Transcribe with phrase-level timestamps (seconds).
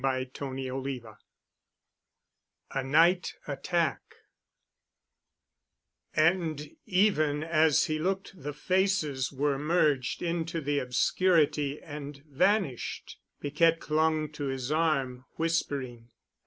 [0.03, 1.15] *CHAPTER XIV*
[2.71, 4.01] *A NIGHT ATTACK*
[6.15, 13.19] And even as he looked the faces were merged into the obscurity and vanished.
[13.41, 16.09] Piquette clung to his arm, whispering.